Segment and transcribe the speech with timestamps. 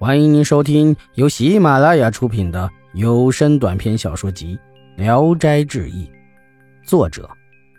[0.00, 4.56] 欢迎您收听由喜马拉雅出品的有声短篇小说集
[4.96, 6.06] 《聊斋志异》，
[6.84, 7.28] 作者：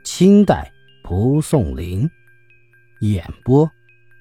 [0.04, 0.70] 清代
[1.02, 2.12] 蒲松龄，
[3.00, 3.72] 演播：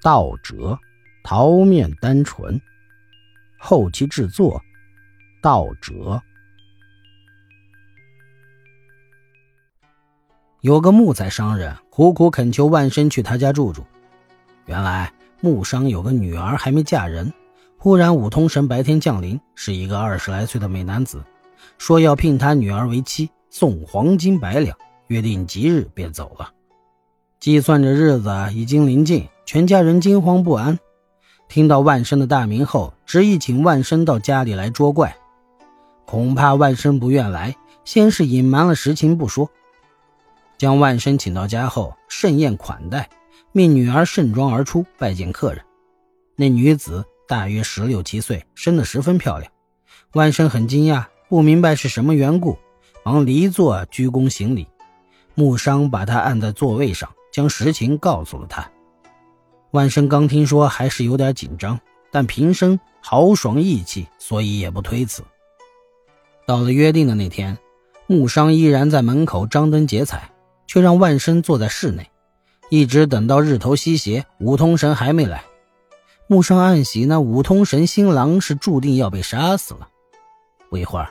[0.00, 0.78] 道哲、
[1.24, 2.60] 桃面单纯，
[3.58, 4.62] 后期制作：
[5.42, 6.22] 道哲。
[10.60, 13.84] 有个木材商人苦苦恳求万生去他家住住，
[14.66, 17.32] 原来木商有个女儿还没嫁人。
[17.80, 21.22] 忽然，五通神白天降临，是一个二十来岁的美男子，
[21.78, 26.50] 说要聘他女儿为妻，送黄金百两，约定吉日便走了。
[27.38, 30.76] 计算着日子已经临近，全家人惊慌不安。
[31.46, 35.16] 听到万生的大名后，执意请万生到家里来捉怪。
[36.04, 37.54] 恐怕万生不愿来，
[37.84, 39.48] 先是隐瞒了实情不说，
[40.58, 43.08] 将万生请到家后，盛宴款待，
[43.52, 45.62] 命女儿盛装而出拜见客人。
[46.34, 47.04] 那女子。
[47.28, 49.52] 大约十六七岁，生得十分漂亮。
[50.14, 52.56] 万生很惊讶，不明白是什么缘故，
[53.04, 54.66] 忙离座鞠躬行礼。
[55.34, 58.66] 木商把他按在座位上，将实情告诉了他。
[59.72, 61.78] 万生刚听说，还是有点紧张，
[62.10, 65.22] 但平生豪爽义气，所以也不推辞。
[66.46, 67.58] 到了约定的那天，
[68.06, 70.30] 木商依然在门口张灯结彩，
[70.66, 72.10] 却让万生坐在室内，
[72.70, 75.44] 一直等到日头西斜，五通神还没来。
[76.30, 79.88] 木生暗喜，那五通神新郎是注定要被杀死了。
[80.68, 81.10] 不一会儿，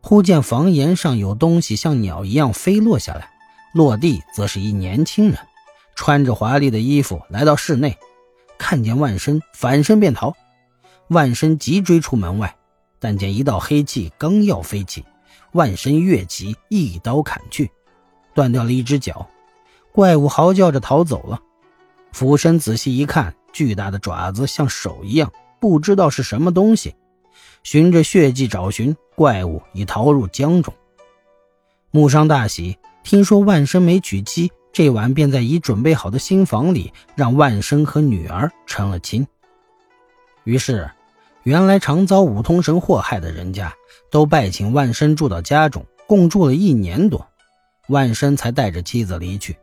[0.00, 3.30] 忽见房檐上有东西像鸟一样飞落下来，
[3.74, 5.38] 落地则是一年轻人，
[5.94, 7.98] 穿着华丽的衣服来到室内，
[8.56, 10.34] 看见万生，反身便逃。
[11.08, 12.56] 万生急追出门外，
[12.98, 15.04] 但见一道黑气刚要飞起，
[15.52, 17.70] 万生跃起，一刀砍去，
[18.32, 19.28] 断掉了一只脚。
[19.92, 21.38] 怪物嚎叫着逃走了。
[22.12, 23.34] 俯身仔细一看。
[23.52, 26.94] 巨大的爪子像手一样，不知道是什么东西。
[27.62, 30.74] 循着血迹找寻，怪物已逃入江中。
[31.90, 39.26] 木商大喜，听说万生没娶妻，这晚便在已准备好的新房里，让万生和女儿成了亲。
[40.44, 40.90] 于是，
[41.44, 43.72] 原来常遭五通神祸害的人家，
[44.10, 47.24] 都拜请万生住到家中，共住了一年多，
[47.88, 49.56] 万生才带着妻子离去。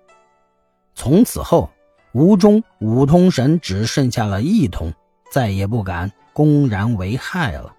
[0.95, 1.69] 从此后。
[2.11, 4.91] 吴中五通神只剩下了一通，
[5.31, 7.73] 再也不敢公然为害了。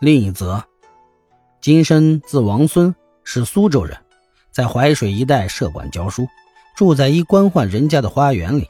[0.00, 0.62] 另一则，
[1.60, 3.98] 金生字王孙，是苏州人，
[4.50, 6.26] 在淮水一带设馆教书，
[6.74, 8.68] 住在一官宦人家的花园里。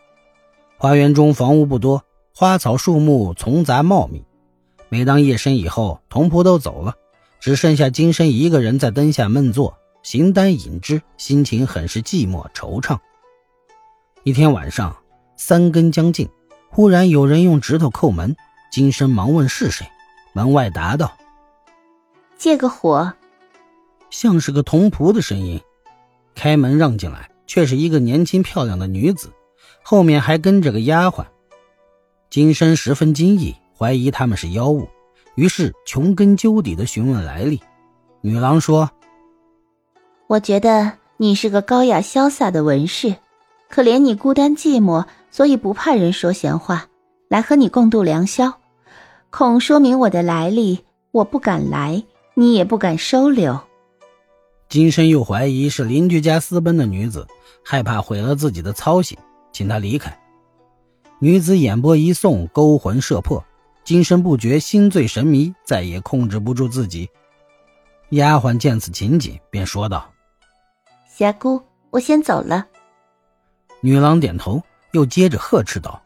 [0.77, 2.03] 花园中房屋不多，
[2.35, 4.25] 花草树木丛杂茂密。
[4.89, 6.95] 每当夜深以后，童仆都走了，
[7.39, 12.99] 只剩下金生一个人在灯下闷坐，形单影只，心情很是寂寞惆怅。
[14.25, 14.97] 一天晚上，
[15.37, 16.27] 三更将近，
[16.71, 18.35] 忽然有人用指头叩门。
[18.73, 19.87] 金生忙问是谁，
[20.33, 21.15] 门外答道
[22.39, 23.13] ：“借个火。”
[24.09, 25.61] 像是个童仆的声音。
[26.35, 29.31] 开门让进来，却是一个年轻漂亮的女子，
[29.83, 31.27] 后面还跟着个丫鬟。
[32.31, 34.89] 金生十分惊异，怀疑他们是妖物，
[35.35, 37.61] 于是穷根究底的询问来历。
[38.23, 38.91] 女郎说
[40.29, 43.15] ：“我觉得你是个高雅潇洒的文士。”
[43.69, 46.87] 可怜你孤单寂寞，所以不怕人说闲话，
[47.29, 48.61] 来和你共度良宵。
[49.31, 52.05] 恐说明我的来历，我不敢来，
[52.35, 53.59] 你也不敢收留。
[54.69, 57.27] 金生又怀疑是邻居家私奔的女子，
[57.65, 59.19] 害怕毁了自己的操行，
[59.53, 60.17] 请她离开。
[61.19, 63.43] 女子眼波一送，勾魂摄魄，
[63.85, 67.09] 金生不觉心醉神迷，再也控制不住自己。
[68.11, 70.11] 丫鬟见此情景，便说道
[71.09, 71.61] ：“霞姑，
[71.91, 72.67] 我先走了。”
[73.85, 74.63] 女郎点头，
[74.93, 76.01] 又接着呵斥道：“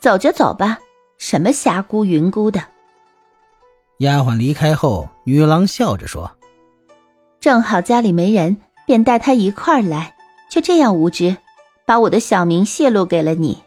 [0.00, 0.78] 走就走吧，
[1.18, 2.64] 什么霞姑云姑的。”
[4.00, 6.32] 丫鬟离开后，女郎笑着说
[7.40, 8.56] ：“正好家里没人，
[8.86, 10.16] 便带她一块儿来，
[10.50, 11.36] 就这样无知，
[11.84, 13.62] 把我的小名泄露给了你。”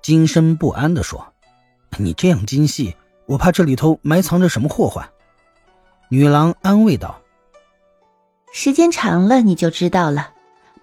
[0.00, 1.32] 金生不安地说
[1.98, 2.94] ：“你这样精细，
[3.26, 5.08] 我怕这里头埋藏着什么祸患。”
[6.08, 7.20] 女郎安慰道
[8.54, 10.34] ：“时间长了，你就知道了。”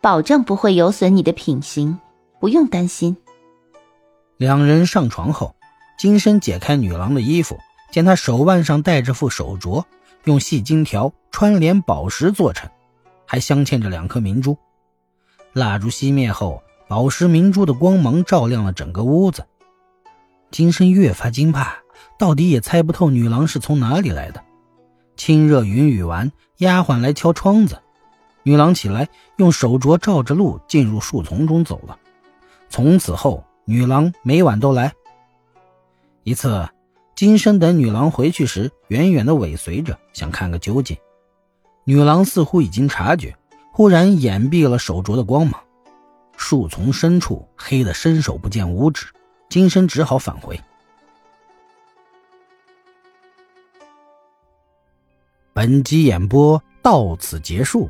[0.08, 2.00] 保证不会有损你的品行，
[2.40, 3.18] 不用担心。
[4.38, 5.54] 两人上床后，
[6.00, 7.60] 金生解开女郎的衣服，
[7.92, 9.84] 见她手腕上戴着副手镯，
[10.24, 12.70] 用细金条穿连宝石做成，
[13.26, 14.58] 还镶嵌着两颗明珠。
[15.52, 19.46] 蜡烛熄灭后，宝石明珠的光芒照亮了整个屋子。
[20.52, 21.80] 金生越发惊怕，
[22.18, 24.42] 到底也猜不透女郎是从哪里来的。
[25.18, 27.82] 清热云雨完，丫鬟来敲窗子。
[28.48, 32.00] 女郎起来，用手镯照着路进入树丛中走了。
[32.70, 34.94] 从此后，女郎每晚都来。
[36.24, 36.66] 一次，
[37.14, 40.96] 金生等女郎回去时，远远的尾随着，想看个究竟。
[41.84, 43.36] 女郎似乎已经察觉，
[43.74, 45.62] 忽然掩蔽了手镯的光芒。
[46.38, 49.08] 树丛深处黑得伸手不见五指，
[49.50, 50.58] 金生只好返回。
[55.52, 57.90] 本集演播到此结束，